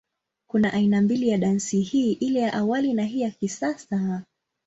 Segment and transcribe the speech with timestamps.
[0.47, 4.23] Kuna aina mbili ya dansi hii, ile ya awali na ya hii ya kisasa.